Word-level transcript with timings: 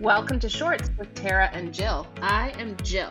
Welcome 0.00 0.40
to 0.40 0.48
Shorts 0.48 0.88
with 0.96 1.12
Tara 1.14 1.50
and 1.52 1.74
Jill. 1.74 2.06
I 2.22 2.54
am 2.58 2.74
Jill. 2.78 3.10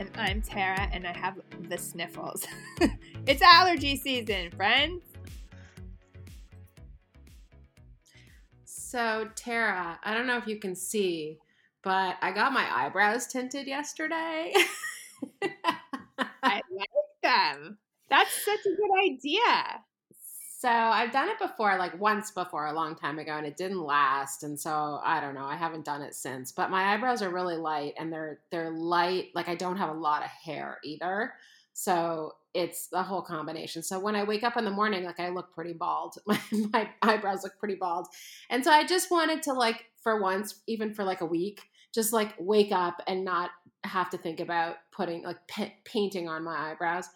And 0.00 0.10
I'm 0.16 0.42
Tara, 0.42 0.88
and 0.92 1.06
I 1.06 1.16
have 1.16 1.38
the 1.68 1.78
sniffles. 1.78 2.44
it's 3.24 3.40
allergy 3.40 3.94
season, 3.94 4.50
friends. 4.50 5.04
So, 8.64 9.28
Tara, 9.36 10.00
I 10.02 10.14
don't 10.14 10.26
know 10.26 10.36
if 10.36 10.48
you 10.48 10.58
can 10.58 10.74
see, 10.74 11.38
but 11.84 12.16
I 12.20 12.32
got 12.32 12.52
my 12.52 12.66
eyebrows 12.68 13.28
tinted 13.28 13.68
yesterday. 13.68 14.52
I 16.42 16.60
like 16.76 16.90
them. 17.22 17.78
That's 18.10 18.44
such 18.44 18.66
a 18.66 18.74
good 18.74 19.12
idea. 19.12 19.84
So 20.58 20.68
I've 20.68 21.12
done 21.12 21.28
it 21.28 21.38
before, 21.38 21.78
like 21.78 22.00
once 22.00 22.32
before, 22.32 22.66
a 22.66 22.72
long 22.72 22.96
time 22.96 23.20
ago, 23.20 23.36
and 23.36 23.46
it 23.46 23.56
didn't 23.56 23.80
last. 23.80 24.42
And 24.42 24.58
so 24.58 24.98
I 25.04 25.20
don't 25.20 25.36
know. 25.36 25.44
I 25.44 25.54
haven't 25.54 25.84
done 25.84 26.02
it 26.02 26.16
since. 26.16 26.50
But 26.50 26.68
my 26.68 26.92
eyebrows 26.94 27.22
are 27.22 27.30
really 27.30 27.56
light, 27.56 27.94
and 27.96 28.12
they're 28.12 28.40
they're 28.50 28.72
light. 28.72 29.26
Like 29.36 29.48
I 29.48 29.54
don't 29.54 29.76
have 29.76 29.90
a 29.90 30.00
lot 30.00 30.24
of 30.24 30.30
hair 30.30 30.78
either, 30.82 31.34
so 31.74 32.32
it's 32.54 32.88
the 32.88 33.04
whole 33.04 33.22
combination. 33.22 33.84
So 33.84 34.00
when 34.00 34.16
I 34.16 34.24
wake 34.24 34.42
up 34.42 34.56
in 34.56 34.64
the 34.64 34.72
morning, 34.72 35.04
like 35.04 35.20
I 35.20 35.28
look 35.28 35.54
pretty 35.54 35.74
bald. 35.74 36.16
My, 36.26 36.40
my 36.72 36.88
eyebrows 37.02 37.44
look 37.44 37.56
pretty 37.60 37.76
bald, 37.76 38.08
and 38.50 38.64
so 38.64 38.72
I 38.72 38.84
just 38.84 39.12
wanted 39.12 39.44
to 39.44 39.52
like 39.52 39.84
for 40.02 40.20
once, 40.20 40.62
even 40.66 40.92
for 40.92 41.04
like 41.04 41.20
a 41.20 41.26
week, 41.26 41.60
just 41.94 42.12
like 42.12 42.34
wake 42.40 42.72
up 42.72 43.00
and 43.06 43.24
not 43.24 43.50
have 43.84 44.10
to 44.10 44.18
think 44.18 44.40
about 44.40 44.78
putting 44.90 45.22
like 45.22 45.38
p- 45.46 45.76
painting 45.84 46.28
on 46.28 46.42
my 46.42 46.72
eyebrows. 46.72 47.08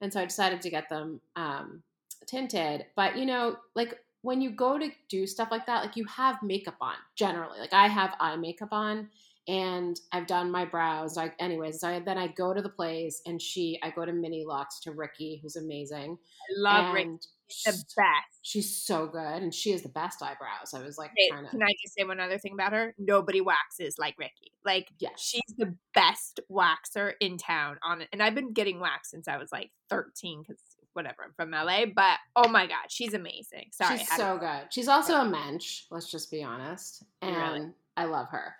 And 0.00 0.12
so 0.12 0.20
I 0.20 0.26
decided 0.26 0.62
to 0.62 0.70
get 0.70 0.88
them. 0.88 1.20
Um, 1.34 1.82
tinted, 2.26 2.86
but 2.96 3.16
you 3.16 3.26
know, 3.26 3.56
like 3.74 3.98
when 4.22 4.40
you 4.40 4.50
go 4.50 4.78
to 4.78 4.90
do 5.08 5.26
stuff 5.26 5.48
like 5.50 5.66
that, 5.66 5.84
like 5.84 5.96
you 5.96 6.04
have 6.06 6.42
makeup 6.42 6.76
on 6.80 6.94
generally. 7.14 7.58
Like 7.58 7.74
I 7.74 7.88
have 7.88 8.14
eye 8.20 8.36
makeup 8.36 8.70
on 8.72 9.08
and 9.46 10.00
I've 10.12 10.26
done 10.26 10.50
my 10.50 10.64
brows. 10.64 11.16
Like 11.16 11.34
anyways, 11.38 11.80
so 11.80 11.88
I, 11.88 12.00
then 12.00 12.16
I 12.16 12.28
go 12.28 12.54
to 12.54 12.62
the 12.62 12.70
place 12.70 13.20
and 13.26 13.40
she, 13.40 13.78
I 13.82 13.90
go 13.90 14.04
to 14.04 14.12
MiniLuxe 14.12 14.80
to 14.84 14.92
Ricky, 14.92 15.40
who's 15.42 15.56
amazing. 15.56 16.16
I 16.16 16.54
love 16.56 16.94
Ricky. 16.94 17.18
the 17.66 17.72
best. 17.72 18.38
She's 18.40 18.74
so 18.74 19.06
good, 19.06 19.42
and 19.42 19.52
she 19.52 19.72
has 19.72 19.82
the 19.82 19.90
best 19.90 20.22
eyebrows. 20.22 20.72
I 20.74 20.82
was 20.82 20.96
like, 20.96 21.10
to... 21.14 21.46
can 21.50 21.62
I 21.62 21.74
just 21.82 21.94
say 21.96 22.04
one 22.04 22.20
other 22.20 22.38
thing 22.38 22.54
about 22.54 22.72
her? 22.72 22.94
Nobody 22.98 23.42
waxes 23.42 23.96
like 23.98 24.14
Ricky. 24.18 24.52
Like, 24.64 24.88
yes. 24.98 25.12
she's 25.18 25.54
the 25.58 25.74
best 25.92 26.40
waxer 26.50 27.12
in 27.20 27.36
town. 27.36 27.76
On 27.82 28.00
it, 28.00 28.08
and 28.12 28.22
I've 28.22 28.34
been 28.34 28.54
getting 28.54 28.80
waxed 28.80 29.10
since 29.10 29.28
I 29.28 29.36
was 29.36 29.52
like 29.52 29.70
thirteen 29.90 30.42
because 30.42 30.60
whatever. 30.94 31.24
I'm 31.24 31.32
from 31.36 31.50
LA, 31.50 31.86
but 31.94 32.18
oh 32.36 32.48
my 32.48 32.66
god, 32.66 32.86
she's 32.88 33.14
amazing. 33.14 33.66
Sorry, 33.72 33.98
she's 33.98 34.16
so 34.16 34.38
good. 34.38 34.66
She's 34.70 34.88
also 34.88 35.16
a 35.16 35.24
mensch. 35.24 35.82
Let's 35.90 36.10
just 36.10 36.30
be 36.30 36.42
honest, 36.42 37.04
and 37.22 37.36
really? 37.36 37.70
I 37.96 38.04
love 38.04 38.28
her. 38.30 38.54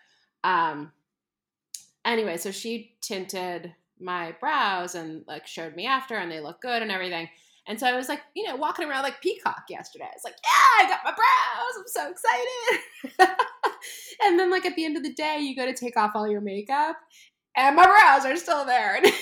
Um. 0.45 0.93
Anyway, 2.05 2.37
so 2.37 2.51
she 2.51 2.97
tinted 3.01 3.75
my 3.99 4.35
brows 4.41 4.95
and 4.95 5.25
like 5.27 5.47
showed 5.47 5.75
me 5.75 5.87
after, 5.87 6.17
and 6.17 6.31
they 6.31 6.41
look 6.41 6.61
good 6.61 6.83
and 6.83 6.91
everything. 6.91 7.29
And 7.67 7.81
so 7.81 7.87
I 7.87 7.97
was 7.97 8.11
like, 8.11 8.21
you 8.35 8.47
know, 8.47 8.57
walking 8.57 8.89
around 8.89 9.05
like 9.05 9.23
peacock 9.23 9.65
yesterday. 9.71 10.05
I 10.05 10.15
was 10.15 10.25
like, 10.25 10.35
yeah, 10.45 10.85
I 10.85 10.89
got 10.89 11.01
my 11.03 11.13
brows. 11.13 11.79
I'm 11.79 11.87
so 11.87 12.11
excited. 12.11 13.37
and 14.23 14.39
then 14.39 14.51
like 14.51 14.67
at 14.67 14.77
the 14.77 14.85
end 14.85 14.99
of 14.99 15.03
the 15.03 15.15
day, 15.15 15.39
you 15.41 15.57
go 15.57 15.65
to 15.65 15.73
take 15.73 15.97
off 15.97 16.13
all 16.15 16.29
your 16.29 16.43
makeup, 16.43 16.97
and 17.57 17.77
my 17.77 17.87
brows 17.87 18.27
are 18.27 18.37
still 18.37 18.65
there. 18.65 19.01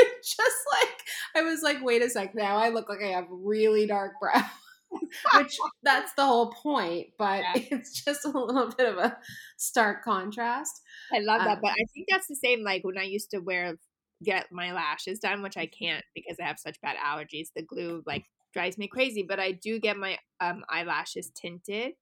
And 0.00 0.08
just 0.22 0.62
like 0.72 1.02
I 1.36 1.42
was 1.42 1.62
like, 1.62 1.82
wait 1.82 2.02
a 2.02 2.10
sec, 2.10 2.34
now 2.34 2.56
I 2.56 2.68
look 2.70 2.88
like 2.88 3.02
I 3.02 3.08
have 3.08 3.26
really 3.30 3.86
dark 3.86 4.12
brows. 4.20 4.42
Which 5.34 5.56
that's 5.82 6.12
the 6.14 6.24
whole 6.24 6.50
point, 6.50 7.08
but 7.16 7.40
yeah. 7.40 7.62
it's 7.70 8.04
just 8.04 8.24
a 8.24 8.28
little 8.28 8.72
bit 8.76 8.88
of 8.88 8.98
a 8.98 9.16
stark 9.56 10.02
contrast. 10.02 10.80
I 11.12 11.20
love 11.20 11.40
that, 11.44 11.58
um, 11.58 11.60
but 11.62 11.70
I 11.70 11.84
think 11.94 12.06
that's 12.10 12.26
the 12.26 12.34
same 12.34 12.64
like 12.64 12.82
when 12.84 12.98
I 12.98 13.04
used 13.04 13.30
to 13.30 13.38
wear 13.38 13.76
get 14.22 14.46
my 14.50 14.72
lashes 14.72 15.20
done, 15.20 15.42
which 15.42 15.56
I 15.56 15.66
can't 15.66 16.04
because 16.14 16.38
I 16.40 16.44
have 16.44 16.58
such 16.58 16.80
bad 16.80 16.96
allergies. 16.96 17.48
The 17.54 17.62
glue 17.62 18.02
like 18.04 18.24
drives 18.52 18.78
me 18.78 18.88
crazy, 18.88 19.22
but 19.22 19.38
I 19.38 19.52
do 19.52 19.78
get 19.78 19.96
my 19.96 20.18
um, 20.40 20.64
eyelashes 20.68 21.30
tinted 21.34 21.92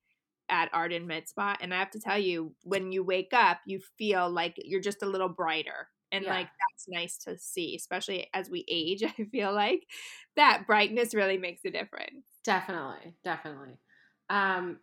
at 0.49 0.71
Arden 0.73 1.07
Med 1.07 1.29
Spa, 1.29 1.57
and 1.61 1.75
I 1.75 1.79
have 1.79 1.91
to 1.91 2.01
tell 2.01 2.19
you, 2.19 2.55
when 2.63 2.91
you 2.91 3.05
wake 3.05 3.35
up, 3.35 3.59
you 3.67 3.81
feel 3.99 4.31
like 4.31 4.55
you're 4.57 4.81
just 4.81 5.03
a 5.03 5.07
little 5.07 5.29
brighter 5.29 5.89
and 6.13 6.25
yeah. 6.25 6.31
like 6.31 6.47
that's 6.47 6.89
nice 6.89 7.17
to 7.19 7.37
see 7.39 7.75
especially 7.77 8.29
as 8.35 8.49
we 8.49 8.65
age 8.69 9.03
i 9.19 9.25
feel 9.25 9.53
like 9.53 9.87
that 10.39 10.69
brightness 10.69 11.15
really 11.15 11.37
makes 11.37 11.65
a 11.65 11.71
difference. 11.71 12.25
Definitely 12.45 13.13
definitely. 13.25 13.77
Um 14.31 14.79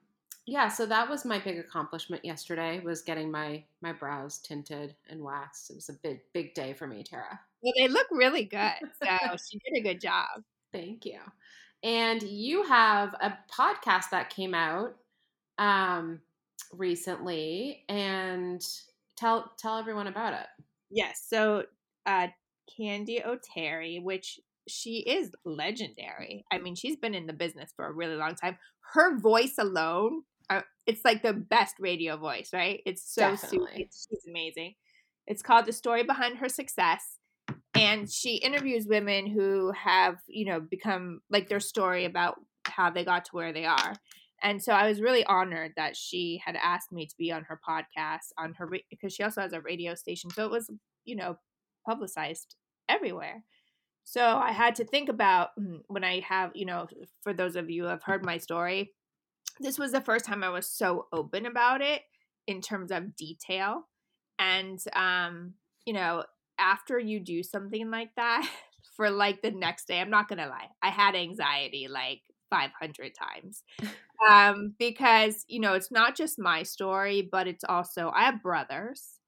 yeah 0.46 0.68
so 0.68 0.86
that 0.86 1.10
was 1.10 1.26
my 1.26 1.40
big 1.40 1.58
accomplishment 1.58 2.24
yesterday 2.24 2.82
was 2.82 3.02
getting 3.02 3.32
my 3.32 3.64
my 3.82 3.94
brows 3.94 4.40
tinted 4.40 4.96
and 5.10 5.24
waxed. 5.24 5.72
It 5.72 5.76
was 5.76 5.90
a 5.90 5.94
big 6.04 6.20
big 6.34 6.54
day 6.54 6.74
for 6.74 6.88
me 6.88 7.04
tara. 7.04 7.40
Well 7.64 7.74
they 7.78 7.88
look 7.88 8.08
really 8.12 8.44
good 8.60 8.74
so 9.02 9.38
she 9.50 9.60
did 9.60 9.80
a 9.80 9.82
good 9.82 10.02
job. 10.02 10.44
Thank 10.74 11.06
you. 11.06 11.20
And 11.84 12.22
you 12.22 12.64
have 12.64 13.14
a 13.14 13.38
podcast 13.50 14.10
that 14.12 14.30
came 14.30 14.54
out 14.54 14.96
um 15.58 16.20
recently 16.74 17.86
and 17.88 18.62
tell 19.16 19.54
tell 19.58 19.78
everyone 19.78 20.08
about 20.08 20.34
it 20.34 20.48
Yes. 20.96 21.24
So 21.28 21.66
uh 22.06 22.28
Candy 22.76 23.22
O'Terry, 23.24 24.00
which 24.00 24.40
she 24.68 25.00
is 25.00 25.32
legendary. 25.44 26.46
I 26.52 26.58
mean, 26.58 26.76
she's 26.76 26.96
been 26.96 27.14
in 27.14 27.28
the 27.28 27.34
business 27.34 27.72
for 27.76 27.86
a 27.86 27.92
really 27.92 28.16
long 28.16 28.36
time. 28.36 28.58
Her 28.94 29.20
voice 29.20 29.56
alone, 29.60 30.24
uh, 30.50 30.62
it's 30.88 31.06
like 31.06 31.22
the 31.22 31.34
best 31.34 31.76
radio 31.80 32.18
voice, 32.18 32.50
right? 32.54 32.82
It's 32.86 33.14
so 33.14 33.36
sweet. 33.36 33.92
She's 33.92 34.26
amazing. 34.28 34.74
It's 35.28 35.42
called 35.42 35.66
The 35.66 35.74
Story 35.74 36.04
Behind 36.04 36.38
Her 36.38 36.50
Success. 36.50 37.18
And 37.76 38.10
she 38.10 38.38
interviews 38.38 38.88
women 38.88 39.28
who 39.28 39.72
have, 39.72 40.16
you 40.28 40.46
know, 40.46 40.60
become 40.60 41.22
like 41.30 41.50
their 41.50 41.60
story 41.60 42.06
about 42.06 42.36
how 42.64 42.90
they 42.90 43.04
got 43.04 43.26
to 43.26 43.32
where 43.34 43.54
they 43.54 43.66
are. 43.66 43.94
And 44.42 44.62
so 44.62 44.74
I 44.74 44.88
was 44.88 45.02
really 45.02 45.26
honored 45.26 45.74
that 45.76 45.96
she 45.96 46.42
had 46.46 46.56
asked 46.56 46.92
me 46.92 47.06
to 47.06 47.16
be 47.18 47.32
on 47.32 47.44
her 47.44 47.60
podcast 47.68 48.32
on 48.38 48.54
her 48.56 48.70
because 48.90 49.14
she 49.14 49.24
also 49.24 49.42
has 49.42 49.54
a 49.54 49.62
radio 49.62 49.96
station. 49.96 50.30
So 50.30 50.46
it 50.46 50.52
was, 50.52 50.70
you 51.06 51.16
know, 51.16 51.38
publicized 51.86 52.56
everywhere. 52.90 53.44
So 54.04 54.22
I 54.24 54.52
had 54.52 54.76
to 54.76 54.86
think 54.86 55.10
about 55.10 55.50
hmm, 55.58 55.78
when 55.88 56.04
I 56.04 56.20
have, 56.22 56.52
you 56.54 56.66
know, 56.66 56.88
for 57.24 57.34
those 57.34 57.56
of 57.56 57.70
you 57.70 57.84
who 57.84 57.90
have 57.90 58.04
heard 58.04 58.24
my 58.24 58.38
story, 58.38 58.94
this 59.60 59.80
was 59.80 59.92
the 59.92 60.02
first 60.02 60.26
time 60.26 60.44
I 60.44 60.50
was 60.50 60.70
so 60.70 61.08
open 61.12 61.46
about 61.46 61.82
it 61.82 62.02
in 62.46 62.62
terms 62.62 62.92
of 62.92 63.16
detail. 63.16 63.88
And 64.38 64.80
um, 64.96 65.54
you 65.86 65.94
know, 65.94 66.24
after 66.60 67.00
you 67.00 67.20
do 67.20 67.42
something 67.42 67.90
like 67.90 68.12
that 68.16 68.48
for 68.96 69.10
like 69.10 69.42
the 69.42 69.52
next 69.52 69.88
day, 69.88 70.00
I'm 70.00 70.10
not 70.10 70.28
going 70.28 70.40
to 70.40 70.48
lie. 70.48 70.68
I 70.82 70.90
had 70.90 71.16
anxiety 71.16 71.88
like 71.90 72.22
500 72.50 73.14
times 73.16 73.64
um, 74.30 74.74
because 74.80 75.46
you 75.48 75.60
know 75.60 75.74
it's 75.74 75.92
not 75.92 76.16
just 76.16 76.40
my 76.40 76.64
story 76.64 77.28
but 77.32 77.48
it's 77.48 77.64
also 77.64 78.12
i 78.16 78.24
have 78.26 78.42
brothers 78.42 79.20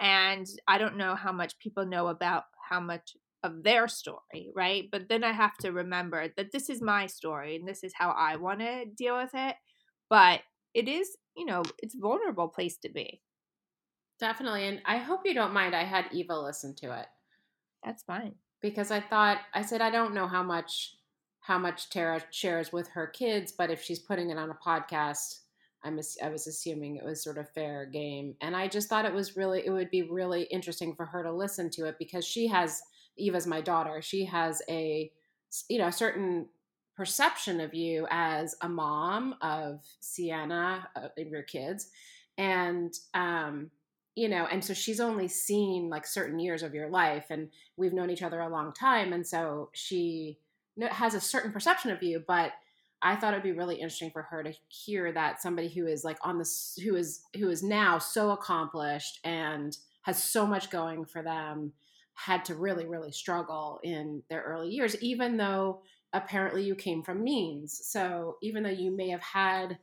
and 0.00 0.46
i 0.68 0.78
don't 0.78 0.96
know 0.96 1.14
how 1.14 1.32
much 1.32 1.58
people 1.58 1.86
know 1.86 2.08
about 2.08 2.44
how 2.68 2.80
much 2.80 3.16
of 3.44 3.62
their 3.64 3.88
story 3.88 4.50
right? 4.54 4.84
But 4.90 5.08
then 5.08 5.24
i 5.24 5.32
have 5.32 5.56
to 5.58 5.72
remember 5.72 6.28
that 6.36 6.52
this 6.52 6.70
is 6.70 6.80
my 6.80 7.06
story 7.06 7.56
and 7.56 7.66
this 7.66 7.82
is 7.82 7.92
how 7.94 8.10
i 8.10 8.36
want 8.36 8.60
to 8.60 8.84
deal 8.96 9.16
with 9.16 9.30
it 9.34 9.56
but 10.08 10.40
it 10.74 10.88
is 10.88 11.16
you 11.36 11.44
know 11.44 11.62
it's 11.78 11.94
vulnerable 11.94 12.48
place 12.48 12.76
to 12.78 12.88
be. 12.88 13.20
Definitely 14.20 14.68
and 14.68 14.80
i 14.84 14.98
hope 14.98 15.22
you 15.24 15.34
don't 15.34 15.52
mind 15.52 15.74
i 15.74 15.84
had 15.84 16.06
eva 16.12 16.38
listen 16.38 16.74
to 16.76 16.98
it. 16.98 17.06
That's 17.84 18.02
fine. 18.04 18.34
Because 18.60 18.90
i 18.90 19.00
thought 19.00 19.38
i 19.54 19.62
said 19.62 19.80
i 19.80 19.90
don't 19.90 20.14
know 20.14 20.28
how 20.28 20.42
much 20.42 20.94
how 21.42 21.58
much 21.58 21.90
Tara 21.90 22.22
shares 22.30 22.72
with 22.72 22.88
her 22.88 23.08
kids, 23.08 23.52
but 23.52 23.70
if 23.70 23.82
she's 23.82 23.98
putting 23.98 24.30
it 24.30 24.38
on 24.38 24.50
a 24.50 24.54
podcast, 24.54 25.40
I'm 25.84 25.98
I 26.22 26.28
was 26.28 26.46
assuming 26.46 26.96
it 26.96 27.04
was 27.04 27.22
sort 27.22 27.38
of 27.38 27.50
fair 27.50 27.84
game, 27.86 28.36
and 28.40 28.56
I 28.56 28.68
just 28.68 28.88
thought 28.88 29.04
it 29.04 29.12
was 29.12 29.36
really 29.36 29.66
it 29.66 29.70
would 29.70 29.90
be 29.90 30.02
really 30.02 30.44
interesting 30.44 30.94
for 30.94 31.04
her 31.04 31.24
to 31.24 31.32
listen 31.32 31.68
to 31.70 31.86
it 31.86 31.96
because 31.98 32.24
she 32.24 32.46
has 32.46 32.80
Eva's 33.18 33.48
my 33.48 33.60
daughter. 33.60 34.00
She 34.00 34.24
has 34.26 34.62
a 34.68 35.10
you 35.68 35.78
know 35.78 35.88
a 35.88 35.92
certain 35.92 36.46
perception 36.96 37.60
of 37.60 37.74
you 37.74 38.06
as 38.10 38.54
a 38.60 38.68
mom 38.68 39.34
of 39.42 39.80
Sienna 39.98 40.88
uh, 40.94 41.08
of 41.18 41.26
your 41.26 41.42
kids, 41.42 41.88
and 42.38 42.94
um, 43.14 43.72
you 44.14 44.28
know, 44.28 44.46
and 44.46 44.64
so 44.64 44.74
she's 44.74 45.00
only 45.00 45.26
seen 45.26 45.88
like 45.88 46.06
certain 46.06 46.38
years 46.38 46.62
of 46.62 46.72
your 46.72 46.88
life, 46.88 47.26
and 47.30 47.48
we've 47.76 47.92
known 47.94 48.10
each 48.10 48.22
other 48.22 48.38
a 48.40 48.48
long 48.48 48.72
time, 48.72 49.12
and 49.12 49.26
so 49.26 49.70
she 49.72 50.38
has 50.80 51.14
a 51.14 51.20
certain 51.20 51.52
perception 51.52 51.90
of 51.90 52.02
you, 52.02 52.22
but 52.26 52.52
I 53.02 53.16
thought 53.16 53.32
it'd 53.32 53.42
be 53.42 53.52
really 53.52 53.76
interesting 53.76 54.10
for 54.10 54.22
her 54.22 54.42
to 54.42 54.52
hear 54.68 55.12
that 55.12 55.42
somebody 55.42 55.68
who 55.68 55.86
is 55.86 56.04
like 56.04 56.18
on 56.22 56.38
this, 56.38 56.78
who 56.82 56.94
is 56.94 57.22
who 57.36 57.50
is 57.50 57.62
now 57.62 57.98
so 57.98 58.30
accomplished 58.30 59.18
and 59.24 59.76
has 60.02 60.22
so 60.22 60.46
much 60.46 60.70
going 60.70 61.04
for 61.04 61.22
them, 61.22 61.72
had 62.14 62.44
to 62.46 62.54
really 62.54 62.86
really 62.86 63.12
struggle 63.12 63.80
in 63.82 64.22
their 64.30 64.42
early 64.42 64.70
years, 64.70 64.96
even 65.02 65.36
though 65.36 65.82
apparently 66.12 66.62
you 66.62 66.74
came 66.74 67.02
from 67.02 67.24
means. 67.24 67.80
So 67.84 68.36
even 68.42 68.62
though 68.62 68.70
you 68.70 68.94
may 68.94 69.08
have 69.08 69.22
had 69.22 69.78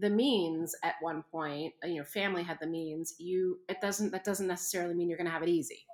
the 0.00 0.10
means 0.10 0.74
at 0.82 0.94
one 1.00 1.22
point 1.30 1.72
your 1.84 2.04
family 2.04 2.42
had 2.42 2.58
the 2.60 2.66
means 2.66 3.14
you 3.18 3.60
it 3.68 3.80
doesn't 3.80 4.10
that 4.10 4.24
doesn't 4.24 4.48
necessarily 4.48 4.94
mean 4.94 5.08
you're 5.08 5.16
going 5.16 5.26
to 5.26 5.32
have 5.32 5.42
it 5.42 5.48
easy 5.48 5.86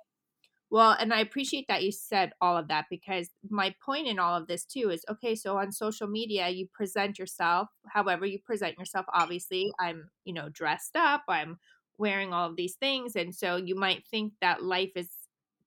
well 0.71 0.95
and 0.99 1.13
i 1.13 1.19
appreciate 1.19 1.65
that 1.67 1.83
you 1.83 1.91
said 1.91 2.31
all 2.41 2.57
of 2.57 2.67
that 2.67 2.85
because 2.89 3.29
my 3.49 3.73
point 3.85 4.07
in 4.07 4.17
all 4.17 4.35
of 4.35 4.47
this 4.47 4.65
too 4.65 4.89
is 4.89 5.05
okay 5.09 5.35
so 5.35 5.57
on 5.57 5.71
social 5.71 6.07
media 6.07 6.49
you 6.49 6.67
present 6.73 7.19
yourself 7.19 7.67
however 7.87 8.25
you 8.25 8.39
present 8.39 8.77
yourself 8.79 9.05
obviously 9.13 9.71
i'm 9.79 10.09
you 10.25 10.33
know 10.33 10.49
dressed 10.49 10.95
up 10.95 11.21
i'm 11.27 11.57
wearing 11.97 12.33
all 12.33 12.49
of 12.49 12.55
these 12.55 12.75
things 12.75 13.15
and 13.15 13.35
so 13.35 13.57
you 13.57 13.75
might 13.75 14.07
think 14.07 14.33
that 14.41 14.63
life 14.63 14.91
is 14.95 15.09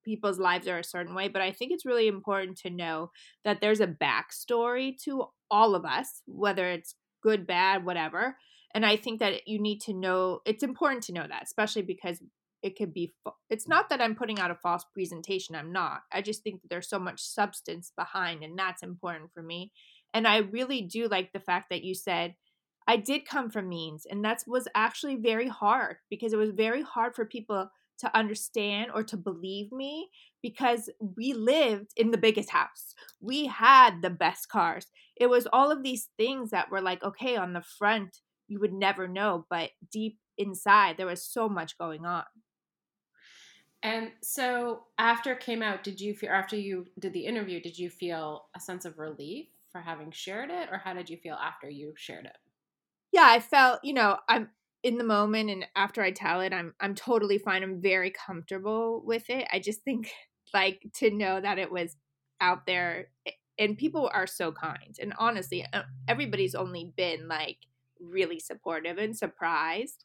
people's 0.04 0.38
lives 0.38 0.66
are 0.66 0.78
a 0.78 0.84
certain 0.84 1.14
way 1.14 1.28
but 1.28 1.40
i 1.40 1.52
think 1.52 1.70
it's 1.70 1.86
really 1.86 2.08
important 2.08 2.58
to 2.58 2.68
know 2.68 3.10
that 3.44 3.60
there's 3.60 3.80
a 3.80 3.86
backstory 3.86 4.96
to 5.00 5.24
all 5.50 5.74
of 5.74 5.84
us 5.84 6.22
whether 6.26 6.66
it's 6.68 6.96
good, 7.24 7.46
bad, 7.46 7.84
whatever. 7.84 8.36
And 8.74 8.86
I 8.86 8.96
think 8.96 9.18
that 9.20 9.48
you 9.48 9.60
need 9.60 9.80
to 9.82 9.92
know, 9.92 10.40
it's 10.44 10.62
important 10.62 11.02
to 11.04 11.12
know 11.12 11.26
that, 11.26 11.42
especially 11.42 11.82
because 11.82 12.22
it 12.64 12.76
could 12.76 12.94
be, 12.94 13.12
it's 13.50 13.66
mm. 13.66 13.70
not 13.70 13.90
that 13.90 14.00
I'm 14.00 14.16
putting 14.16 14.40
out 14.40 14.50
a 14.50 14.56
false 14.56 14.84
presentation. 14.92 15.54
I'm 15.54 15.70
not. 15.70 16.00
I 16.10 16.22
just 16.22 16.42
think 16.42 16.62
that 16.62 16.70
there's 16.70 16.88
so 16.88 16.98
much 16.98 17.22
substance 17.22 17.92
behind, 17.96 18.42
and 18.42 18.58
that's 18.58 18.82
important 18.82 19.30
for 19.32 19.42
me. 19.42 19.70
And 20.14 20.26
I 20.26 20.38
really 20.38 20.80
do 20.80 21.06
like 21.06 21.32
the 21.32 21.40
fact 21.40 21.66
that 21.70 21.84
you 21.84 21.94
said, 21.94 22.34
I 22.88 22.96
did 22.96 23.28
come 23.28 23.50
from 23.50 23.68
means, 23.68 24.06
and 24.10 24.24
that 24.24 24.42
was 24.46 24.66
actually 24.74 25.16
very 25.16 25.48
hard 25.48 25.96
because 26.10 26.32
it 26.32 26.38
was 26.38 26.50
very 26.50 26.82
hard 26.82 27.14
for 27.14 27.26
people 27.26 27.70
to 27.98 28.16
understand 28.16 28.90
or 28.94 29.02
to 29.04 29.16
believe 29.16 29.70
me 29.70 30.08
because 30.42 30.90
we 30.98 31.32
lived 31.32 31.92
in 31.96 32.10
the 32.10 32.18
biggest 32.18 32.50
house. 32.50 32.94
We 33.20 33.46
had 33.46 34.02
the 34.02 34.10
best 34.10 34.48
cars. 34.48 34.86
It 35.16 35.28
was 35.28 35.46
all 35.52 35.70
of 35.70 35.82
these 35.82 36.08
things 36.16 36.50
that 36.50 36.70
were 36.70 36.80
like, 36.80 37.02
okay, 37.04 37.36
on 37.36 37.52
the 37.52 37.62
front, 37.62 38.18
you 38.48 38.58
would 38.60 38.72
never 38.72 39.06
know, 39.06 39.46
but 39.48 39.70
deep 39.92 40.18
inside, 40.36 40.96
there 40.96 41.06
was 41.06 41.22
so 41.22 41.48
much 41.48 41.78
going 41.78 42.04
on. 42.04 42.24
And 43.84 44.12
so 44.22 44.86
after 44.98 45.32
it 45.32 45.40
came 45.40 45.62
out, 45.62 45.84
did 45.84 46.00
you 46.00 46.14
feel, 46.16 46.30
after 46.30 46.56
you 46.56 46.86
did 46.98 47.12
the 47.12 47.26
interview, 47.26 47.60
did 47.60 47.78
you 47.78 47.90
feel 47.90 48.48
a 48.56 48.58
sense 48.60 48.84
of 48.84 48.98
relief 48.98 49.48
for 49.70 49.80
having 49.82 50.10
shared 50.10 50.50
it, 50.50 50.70
or 50.72 50.78
how 50.78 50.94
did 50.94 51.08
you 51.10 51.18
feel 51.18 51.34
after 51.34 51.68
you 51.70 51.94
shared 51.96 52.24
it? 52.26 52.38
Yeah, 53.12 53.26
I 53.26 53.40
felt, 53.40 53.84
you 53.84 53.92
know, 53.92 54.18
I'm, 54.28 54.50
in 54.82 54.98
the 54.98 55.04
moment 55.04 55.48
and 55.48 55.66
after 55.74 56.02
I 56.02 56.10
tell 56.10 56.42
it, 56.42 56.52
I'm 56.52 56.74
I'm 56.78 56.94
totally 56.94 57.38
fine. 57.38 57.62
I'm 57.62 57.80
very 57.80 58.10
comfortable 58.10 59.00
with 59.02 59.30
it. 59.30 59.48
I 59.50 59.58
just 59.58 59.80
think 59.82 60.12
like 60.52 60.86
to 60.96 61.10
know 61.10 61.40
that 61.40 61.58
it 61.58 61.72
was 61.72 61.96
out 62.38 62.66
there 62.66 63.08
and 63.58 63.78
people 63.78 64.10
are 64.12 64.26
so 64.26 64.52
kind. 64.52 64.94
And 65.00 65.14
honestly, 65.18 65.64
everybody's 66.06 66.54
only 66.54 66.92
been 66.96 67.28
like 67.28 67.60
really 67.98 68.38
supportive 68.38 68.98
and 68.98 69.16
surprised. 69.16 70.04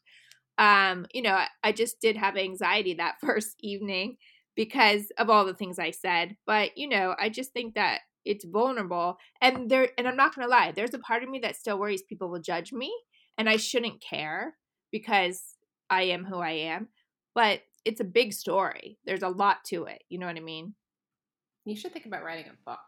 Um, 0.60 1.06
you 1.12 1.22
know, 1.22 1.32
I, 1.34 1.48
I 1.64 1.72
just 1.72 2.00
did 2.00 2.16
have 2.16 2.36
anxiety 2.36 2.94
that 2.94 3.16
first 3.20 3.56
evening 3.60 4.18
because 4.54 5.10
of 5.18 5.30
all 5.30 5.44
the 5.44 5.54
things 5.54 5.78
I 5.78 5.90
said. 5.90 6.36
But, 6.46 6.76
you 6.76 6.88
know, 6.88 7.16
I 7.18 7.30
just 7.30 7.52
think 7.52 7.74
that 7.74 8.00
it's 8.26 8.44
vulnerable 8.44 9.16
and 9.40 9.70
there 9.70 9.88
and 9.96 10.06
I'm 10.06 10.16
not 10.16 10.34
going 10.34 10.46
to 10.46 10.50
lie, 10.50 10.72
there's 10.72 10.92
a 10.92 10.98
part 10.98 11.22
of 11.22 11.30
me 11.30 11.38
that 11.40 11.56
still 11.56 11.78
worries 11.78 12.02
people 12.02 12.28
will 12.28 12.40
judge 12.40 12.70
me 12.70 12.94
and 13.38 13.48
I 13.48 13.56
shouldn't 13.56 14.02
care 14.02 14.54
because 14.92 15.42
I 15.88 16.02
am 16.02 16.26
who 16.26 16.36
I 16.36 16.50
am. 16.50 16.88
But 17.34 17.62
it's 17.86 18.00
a 18.00 18.04
big 18.04 18.34
story. 18.34 18.98
There's 19.06 19.22
a 19.22 19.28
lot 19.28 19.64
to 19.68 19.84
it. 19.84 20.04
You 20.10 20.18
know 20.18 20.26
what 20.26 20.36
I 20.36 20.40
mean? 20.40 20.74
You 21.64 21.76
should 21.76 21.92
think 21.92 22.04
about 22.04 22.22
writing 22.22 22.46
a 22.46 22.70
book. 22.70 22.80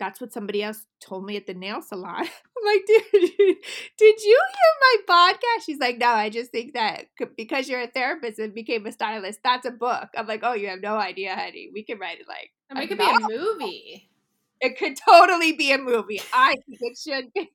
That's 0.00 0.20
what 0.20 0.32
somebody 0.32 0.62
else 0.62 0.86
told 1.00 1.24
me 1.24 1.36
at 1.36 1.46
the 1.46 1.54
nail 1.54 1.82
salon. 1.82 2.16
I'm 2.60 2.64
like, 2.64 2.86
dude, 2.86 3.56
did 3.98 4.20
you 4.22 4.42
hear 4.52 4.72
my 4.80 4.96
podcast? 5.08 5.64
She's 5.66 5.78
like, 5.78 5.98
no, 5.98 6.08
I 6.08 6.30
just 6.30 6.50
think 6.50 6.72
that 6.74 7.06
because 7.36 7.68
you're 7.68 7.82
a 7.82 7.86
therapist 7.86 8.38
and 8.38 8.54
became 8.54 8.86
a 8.86 8.92
stylist, 8.92 9.40
that's 9.44 9.66
a 9.66 9.70
book. 9.70 10.08
I'm 10.16 10.26
like, 10.26 10.40
oh, 10.42 10.54
you 10.54 10.68
have 10.68 10.80
no 10.80 10.96
idea, 10.96 11.36
honey. 11.36 11.70
We 11.72 11.84
can 11.84 11.98
write 11.98 12.18
it 12.18 12.26
like. 12.26 12.50
It 12.82 12.88
could 12.88 12.98
be 12.98 13.04
a 13.04 13.20
movie. 13.20 14.10
It 14.60 14.78
could 14.78 14.96
totally 14.96 15.52
be 15.52 15.72
a 15.72 15.78
movie. 15.78 16.20
I 16.32 16.54
think 16.66 16.78
it 16.80 16.98
should 16.98 17.32
be. 17.32 17.50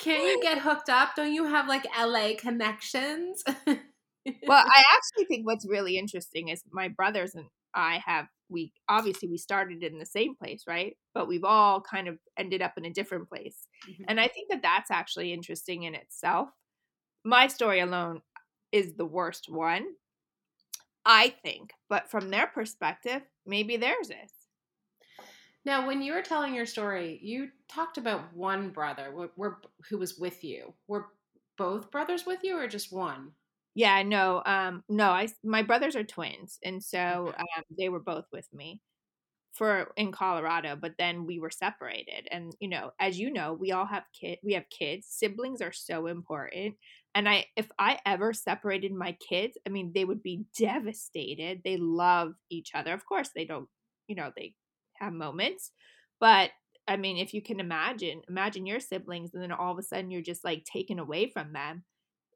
Can 0.00 0.26
you 0.26 0.40
get 0.42 0.58
hooked 0.58 0.88
up? 0.88 1.14
Don't 1.14 1.32
you 1.32 1.44
have 1.44 1.68
like 1.68 1.86
LA 1.98 2.30
connections? 2.36 3.42
well, 3.66 4.64
I 4.66 4.82
actually 4.94 5.26
think 5.28 5.46
what's 5.46 5.66
really 5.66 5.96
interesting 5.96 6.48
is 6.48 6.62
my 6.72 6.88
brothers 6.88 7.34
and 7.34 7.46
I 7.74 8.00
have 8.04 8.26
we 8.48 8.72
obviously 8.88 9.28
we 9.28 9.38
started 9.38 9.82
in 9.82 9.98
the 9.98 10.06
same 10.06 10.34
place, 10.34 10.64
right? 10.66 10.96
But 11.14 11.28
we've 11.28 11.44
all 11.44 11.80
kind 11.80 12.08
of 12.08 12.18
ended 12.36 12.62
up 12.62 12.74
in 12.76 12.84
a 12.84 12.92
different 12.92 13.28
place. 13.28 13.66
Mm-hmm. 13.88 14.04
And 14.08 14.20
I 14.20 14.28
think 14.28 14.50
that 14.50 14.62
that's 14.62 14.90
actually 14.90 15.32
interesting 15.32 15.84
in 15.84 15.94
itself. 15.94 16.48
My 17.24 17.48
story 17.48 17.80
alone 17.80 18.22
is 18.72 18.94
the 18.94 19.06
worst 19.06 19.50
one, 19.50 19.84
I 21.04 21.34
think, 21.42 21.72
but 21.88 22.10
from 22.10 22.30
their 22.30 22.46
perspective, 22.46 23.22
maybe 23.46 23.76
theirs 23.76 24.10
is. 24.10 24.32
Now, 25.64 25.86
when 25.86 26.00
you 26.00 26.14
were 26.14 26.22
telling 26.22 26.54
your 26.54 26.66
story, 26.66 27.18
you 27.22 27.48
talked 27.68 27.98
about 27.98 28.34
one 28.34 28.70
brother 28.70 29.12
who 29.88 29.98
was 29.98 30.18
with 30.18 30.42
you. 30.42 30.72
Were 30.86 31.06
both 31.58 31.90
brothers 31.90 32.24
with 32.24 32.44
you, 32.44 32.56
or 32.56 32.68
just 32.68 32.92
one? 32.92 33.32
Yeah, 33.78 34.02
no, 34.02 34.42
um, 34.44 34.82
no. 34.88 35.10
I 35.10 35.28
my 35.44 35.62
brothers 35.62 35.94
are 35.94 36.02
twins, 36.04 36.58
and 36.64 36.82
so 36.82 37.32
um, 37.38 37.62
they 37.78 37.88
were 37.88 38.00
both 38.00 38.24
with 38.32 38.48
me 38.52 38.80
for 39.52 39.92
in 39.96 40.12
Colorado. 40.12 40.76
But 40.76 40.94
then 40.98 41.26
we 41.26 41.40
were 41.40 41.50
separated, 41.50 42.28
and 42.32 42.54
you 42.60 42.68
know, 42.68 42.92
as 43.00 43.18
you 43.20 43.32
know, 43.32 43.54
we 43.54 43.72
all 43.72 43.86
have 43.86 44.04
kid. 44.18 44.38
We 44.44 44.54
have 44.54 44.68
kids. 44.70 45.06
Siblings 45.10 45.62
are 45.62 45.72
so 45.72 46.06
important. 46.08 46.76
And 47.14 47.28
I, 47.28 47.46
if 47.56 47.70
I 47.78 47.98
ever 48.06 48.32
separated 48.34 48.92
my 48.92 49.16
kids, 49.28 49.58
I 49.66 49.70
mean, 49.70 49.92
they 49.94 50.04
would 50.06 50.22
be 50.22 50.44
devastated. 50.58 51.62
They 51.64 51.76
love 51.78 52.34
each 52.50 52.72
other. 52.74 52.92
Of 52.94 53.06
course, 53.06 53.30
they 53.34 53.44
don't. 53.46 53.68
You 54.08 54.16
know, 54.16 54.32
they 54.36 54.54
have 54.96 55.12
moments, 55.14 55.72
but 56.20 56.50
I 56.88 56.96
mean, 56.96 57.18
if 57.18 57.34
you 57.34 57.42
can 57.42 57.60
imagine, 57.60 58.22
imagine 58.28 58.66
your 58.66 58.80
siblings, 58.80 59.34
and 59.34 59.42
then 59.42 59.52
all 59.52 59.72
of 59.72 59.78
a 59.78 59.82
sudden 59.82 60.10
you're 60.10 60.22
just 60.22 60.44
like 60.44 60.64
taken 60.64 60.98
away 60.98 61.30
from 61.30 61.52
them. 61.52 61.84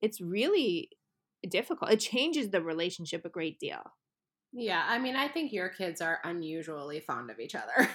It's 0.03 0.21
really 0.21 0.91
difficult. 1.51 1.91
It 1.91 2.01
changes 2.01 2.51
the 2.51 2.63
relationship 2.63 3.25
a 3.25 3.29
great 3.29 3.59
deal. 3.59 3.83
Yeah, 4.53 4.85
I 4.87 4.99
mean, 4.99 5.17
I 5.17 5.29
think 5.29 5.53
your 5.53 5.71
kids 5.71 6.01
are 6.01 6.21
unusually 6.25 7.01
fond 7.01 7.31
of 7.31 7.41
each 7.41 7.55
other. 7.55 7.89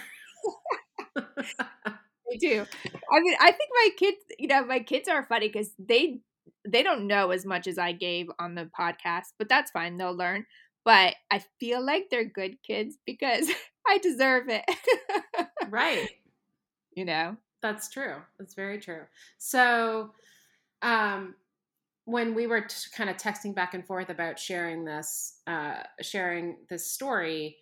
they 1.14 2.36
do. 2.38 2.66
I 3.12 3.20
mean, 3.20 3.36
I 3.40 3.52
think 3.52 3.70
my 3.72 3.88
kids, 3.96 4.18
you 4.38 4.48
know, 4.48 4.64
my 4.64 4.80
kids 4.80 5.08
are 5.08 5.24
funny 5.24 5.48
because 5.48 5.70
they 5.78 6.20
they 6.66 6.82
don't 6.82 7.06
know 7.06 7.30
as 7.30 7.46
much 7.46 7.66
as 7.66 7.78
I 7.78 7.92
gave 7.92 8.28
on 8.38 8.54
the 8.54 8.70
podcast, 8.78 9.32
but 9.38 9.48
that's 9.48 9.70
fine. 9.70 9.96
They'll 9.96 10.16
learn. 10.16 10.46
But 10.84 11.14
I 11.30 11.44
feel 11.60 11.84
like 11.84 12.08
they're 12.10 12.24
good 12.24 12.62
kids 12.62 12.96
because 13.06 13.48
I 13.86 13.98
deserve 13.98 14.48
it. 14.48 14.64
right. 15.68 16.08
You 16.94 17.04
know. 17.04 17.36
That's 17.62 17.88
true. 17.88 18.16
That's 18.40 18.54
very 18.54 18.80
true. 18.80 19.02
So, 19.36 20.14
um, 20.82 21.36
when 22.08 22.34
we 22.34 22.46
were 22.46 22.62
t- 22.62 22.74
kind 22.96 23.10
of 23.10 23.18
texting 23.18 23.54
back 23.54 23.74
and 23.74 23.86
forth 23.86 24.08
about 24.08 24.38
sharing 24.38 24.84
this 24.84 25.40
uh, 25.46 25.82
sharing 26.00 26.56
this 26.70 26.90
story 26.90 27.56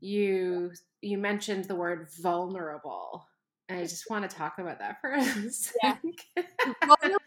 you 0.00 0.70
you 1.02 1.18
mentioned 1.18 1.64
the 1.64 1.74
word 1.74 2.08
vulnerable 2.22 3.26
and 3.68 3.80
i 3.80 3.82
just 3.82 4.08
want 4.08 4.28
to 4.28 4.34
talk 4.34 4.58
about 4.58 4.78
that 4.78 5.00
for 5.00 5.12
a 5.12 5.22
second 5.50 6.14
yeah. 6.36 6.44
vulnerable 6.86 7.18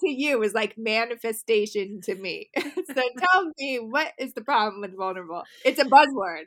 to 0.00 0.10
you 0.10 0.42
is 0.42 0.52
like 0.52 0.76
manifestation 0.76 2.00
to 2.02 2.14
me. 2.16 2.50
So 2.86 3.02
tell 3.18 3.52
me 3.58 3.78
what 3.78 4.12
is 4.18 4.34
the 4.34 4.40
problem 4.40 4.80
with 4.80 4.96
vulnerable? 4.96 5.44
It's 5.64 5.78
a 5.78 5.84
buzzword. 5.84 6.46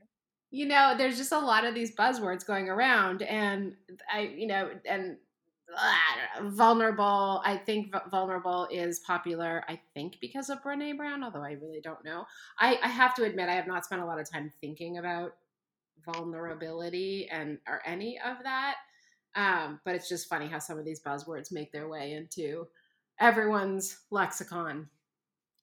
You 0.52 0.66
know 0.66 0.96
there's 0.98 1.18
just 1.18 1.32
a 1.32 1.40
lot 1.40 1.64
of 1.64 1.74
these 1.74 1.96
buzzwords 1.96 2.46
going 2.46 2.68
around 2.68 3.22
and 3.22 3.76
i 4.14 4.22
you 4.22 4.48
know 4.48 4.70
and 4.86 5.18
vulnerable. 6.42 7.42
I 7.46 7.58
think 7.58 7.94
vulnerable 8.10 8.68
is 8.72 9.00
popular. 9.00 9.64
I 9.68 9.80
think 9.94 10.18
because 10.22 10.50
of 10.50 10.64
Brene 10.64 10.98
Brown, 10.98 11.24
although 11.24 11.44
I 11.44 11.54
really 11.54 11.82
don't 11.82 12.04
know. 12.04 12.26
I, 12.60 12.80
I 12.84 12.88
have 12.88 13.16
to 13.16 13.24
admit, 13.24 13.50
I 13.50 13.54
have 13.54 13.68
not 13.68 13.86
spent 13.86 14.02
a 14.02 14.06
lot 14.06 14.20
of 14.20 14.30
time 14.30 14.52
thinking 14.62 14.98
about 14.98 15.34
vulnerability 16.06 17.30
and 17.32 17.58
or 17.68 17.82
any 17.86 18.20
of 18.20 18.38
that. 18.44 18.76
Um, 19.36 19.80
but 19.84 19.96
it's 19.96 20.10
just 20.10 20.30
funny 20.30 20.48
how 20.48 20.60
some 20.60 20.78
of 20.78 20.86
these 20.86 21.02
buzzwords 21.02 21.52
make 21.52 21.72
their 21.72 21.88
way 21.88 22.14
into 22.14 22.68
everyone's 23.20 23.98
lexicon. 24.12 24.90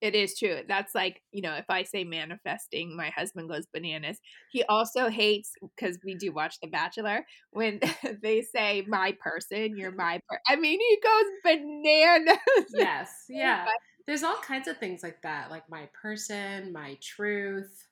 It 0.00 0.14
is 0.14 0.38
true. 0.38 0.60
That's 0.66 0.94
like, 0.94 1.22
you 1.30 1.42
know, 1.42 1.54
if 1.54 1.66
I 1.68 1.82
say 1.82 2.04
manifesting, 2.04 2.96
my 2.96 3.10
husband 3.10 3.50
goes 3.50 3.66
bananas. 3.72 4.18
He 4.50 4.62
also 4.64 5.08
hates 5.08 5.52
because 5.60 5.98
we 6.04 6.14
do 6.14 6.32
watch 6.32 6.58
The 6.60 6.68
Bachelor 6.68 7.26
when 7.50 7.80
they 8.22 8.42
say 8.42 8.84
my 8.88 9.14
person, 9.20 9.76
you're 9.76 9.92
my 9.92 10.20
per-. 10.28 10.40
I 10.48 10.56
mean, 10.56 10.78
he 10.80 10.98
goes 11.02 11.24
bananas. 11.44 12.38
Yes. 12.74 13.10
Yeah. 13.28 13.66
There's 14.06 14.22
all 14.22 14.36
kinds 14.38 14.66
of 14.66 14.78
things 14.78 15.02
like 15.02 15.22
that, 15.22 15.50
like 15.50 15.68
my 15.70 15.88
person, 16.02 16.72
my 16.72 16.98
truth. 17.00 17.86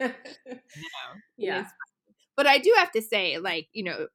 yeah. 1.36 1.66
But 2.36 2.46
I 2.46 2.58
do 2.58 2.74
have 2.76 2.90
to 2.92 3.02
say, 3.02 3.38
like, 3.38 3.68
you 3.72 3.84
know, 3.84 4.06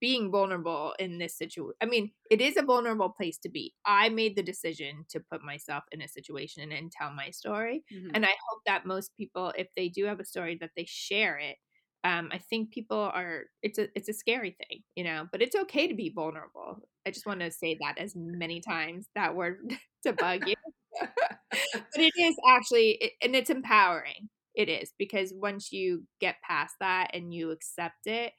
being 0.00 0.30
vulnerable 0.30 0.94
in 0.98 1.18
this 1.18 1.36
situation. 1.36 1.74
I 1.82 1.86
mean, 1.86 2.10
it 2.30 2.40
is 2.40 2.56
a 2.56 2.62
vulnerable 2.62 3.10
place 3.10 3.38
to 3.38 3.48
be. 3.48 3.74
I 3.84 4.08
made 4.08 4.36
the 4.36 4.42
decision 4.42 5.04
to 5.10 5.20
put 5.20 5.42
myself 5.42 5.84
in 5.92 6.02
a 6.02 6.08
situation 6.08 6.70
and 6.72 6.92
tell 6.92 7.12
my 7.12 7.30
story. 7.30 7.84
Mm-hmm. 7.92 8.10
And 8.14 8.24
I 8.24 8.28
hope 8.28 8.60
that 8.66 8.86
most 8.86 9.16
people, 9.16 9.52
if 9.56 9.68
they 9.76 9.88
do 9.88 10.04
have 10.04 10.20
a 10.20 10.24
story, 10.24 10.56
that 10.60 10.70
they 10.76 10.86
share 10.88 11.38
it. 11.38 11.56
Um, 12.04 12.28
I 12.32 12.38
think 12.38 12.70
people 12.70 12.98
are. 12.98 13.44
It's 13.62 13.78
a 13.78 13.88
it's 13.96 14.08
a 14.08 14.12
scary 14.12 14.56
thing, 14.56 14.82
you 14.94 15.02
know, 15.02 15.26
but 15.32 15.42
it's 15.42 15.56
okay 15.56 15.88
to 15.88 15.94
be 15.94 16.12
vulnerable. 16.14 16.78
I 17.04 17.10
just 17.10 17.26
want 17.26 17.40
to 17.40 17.50
say 17.50 17.76
that 17.80 17.98
as 17.98 18.14
many 18.14 18.60
times 18.60 19.08
that 19.16 19.34
word 19.34 19.58
to 20.06 20.12
bug 20.12 20.46
you. 20.46 20.54
but 21.00 21.82
it 21.96 22.12
is 22.16 22.36
actually, 22.48 23.12
and 23.22 23.34
it's 23.34 23.50
empowering. 23.50 24.28
It 24.54 24.68
is 24.68 24.92
because 24.98 25.34
once 25.36 25.70
you 25.70 26.04
get 26.20 26.36
past 26.42 26.76
that 26.80 27.10
and 27.12 27.34
you 27.34 27.50
accept 27.50 28.06
it, 28.06 28.32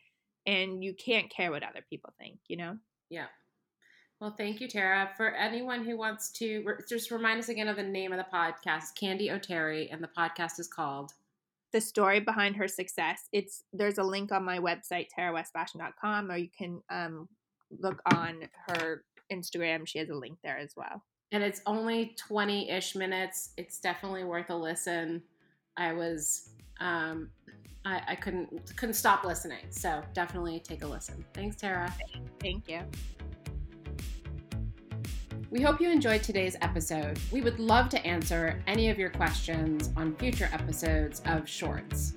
and 0.47 0.83
you 0.83 0.93
can't 0.93 1.29
care 1.29 1.51
what 1.51 1.61
other 1.61 1.83
people 1.87 2.13
think, 2.17 2.39
you 2.47 2.55
know? 2.55 2.77
Yeah. 3.09 3.27
Well, 4.19 4.33
thank 4.35 4.59
you, 4.61 4.67
Tara. 4.67 5.11
For 5.15 5.29
anyone 5.35 5.83
who 5.83 5.95
wants 5.97 6.31
to 6.31 6.65
just 6.89 7.11
remind 7.11 7.39
us 7.39 7.49
again 7.49 7.67
of 7.67 7.75
the 7.75 7.83
name 7.83 8.11
of 8.11 8.17
the 8.17 8.25
podcast, 8.33 8.95
Candy 8.99 9.29
O'Terry, 9.29 9.89
and 9.91 10.01
the 10.01 10.09
podcast 10.17 10.59
is 10.59 10.67
called 10.67 11.11
The 11.71 11.81
Story 11.81 12.21
Behind 12.21 12.55
Her 12.55 12.67
Success. 12.67 13.27
It's 13.31 13.63
there's 13.73 13.99
a 13.99 14.03
link 14.03 14.31
on 14.31 14.43
my 14.43 14.57
website, 14.57 15.07
tarawestfashion.com, 15.15 16.31
or 16.31 16.37
you 16.37 16.49
can 16.57 16.81
um, 16.89 17.27
look 17.79 18.01
on 18.11 18.49
her 18.69 19.03
Instagram. 19.31 19.87
She 19.87 19.99
has 19.99 20.09
a 20.09 20.15
link 20.15 20.39
there 20.43 20.57
as 20.57 20.73
well. 20.75 21.03
And 21.31 21.43
it's 21.43 21.61
only 21.65 22.15
20 22.17 22.71
ish 22.71 22.95
minutes. 22.95 23.51
It's 23.57 23.79
definitely 23.79 24.23
worth 24.23 24.49
a 24.49 24.55
listen. 24.55 25.21
I 25.75 25.93
was 25.93 26.49
um, 26.79 27.29
I, 27.87 28.01
I 28.09 28.15
couldn't 28.15 28.75
couldn't 28.75 28.95
stop 28.95 29.23
listening. 29.23 29.65
So 29.69 30.01
definitely 30.13 30.59
take 30.59 30.83
a 30.83 30.87
listen. 30.87 31.23
Thanks, 31.33 31.55
Tara. 31.55 31.93
Thank 32.41 32.67
you. 32.67 32.81
We 35.49 35.61
hope 35.61 35.79
you 35.79 35.89
enjoyed 35.89 36.23
today's 36.23 36.57
episode. 36.61 37.17
We 37.31 37.41
would 37.41 37.57
love 37.57 37.87
to 37.89 38.05
answer 38.05 38.61
any 38.67 38.89
of 38.89 38.97
your 38.97 39.09
questions 39.09 39.91
on 39.95 40.13
future 40.15 40.49
episodes 40.51 41.21
of 41.25 41.47
Shorts. 41.47 42.15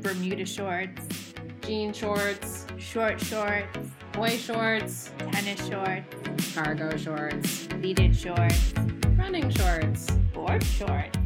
Bermuda 0.00 0.44
shorts, 0.44 1.32
jean 1.60 1.92
shorts, 1.92 2.66
short 2.76 3.20
shorts, 3.20 3.78
boy 4.10 4.30
shorts, 4.30 5.12
tennis 5.30 5.64
shorts, 5.68 6.52
cargo 6.52 6.96
shorts, 6.96 7.68
pleated 7.68 8.16
shorts, 8.16 8.74
running 9.16 9.48
shorts, 9.48 10.10
board 10.34 10.64
shorts 10.64 11.21